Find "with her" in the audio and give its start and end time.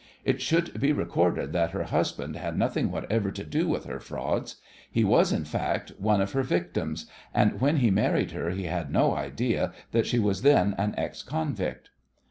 3.67-3.99